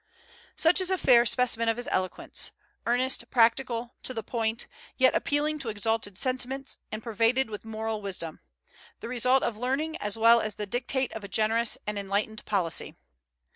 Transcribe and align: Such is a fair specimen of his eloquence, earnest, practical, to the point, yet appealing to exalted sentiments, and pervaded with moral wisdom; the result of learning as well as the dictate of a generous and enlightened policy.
Such 0.55 0.81
is 0.81 0.89
a 0.89 0.97
fair 0.97 1.27
specimen 1.27 1.69
of 1.69 1.77
his 1.77 1.87
eloquence, 1.91 2.49
earnest, 2.87 3.29
practical, 3.29 3.93
to 4.01 4.15
the 4.15 4.23
point, 4.23 4.65
yet 4.97 5.13
appealing 5.13 5.59
to 5.59 5.69
exalted 5.69 6.17
sentiments, 6.17 6.79
and 6.91 7.03
pervaded 7.03 7.51
with 7.51 7.65
moral 7.65 8.01
wisdom; 8.01 8.39
the 8.99 9.07
result 9.07 9.43
of 9.43 9.57
learning 9.57 9.97
as 9.97 10.17
well 10.17 10.41
as 10.41 10.55
the 10.55 10.65
dictate 10.65 11.11
of 11.11 11.23
a 11.23 11.27
generous 11.27 11.77
and 11.85 11.99
enlightened 11.99 12.43
policy. 12.45 12.95